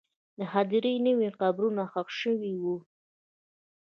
د 0.37 0.39
هدیرې 0.53 0.93
نوې 1.07 1.29
قبرونه 1.39 1.83
ښخ 1.91 2.07
شوي 2.21 2.53
وو. 2.61 2.77